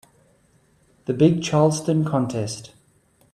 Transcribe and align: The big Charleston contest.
The 1.05 1.13
big 1.13 1.43
Charleston 1.43 2.03
contest. 2.05 2.71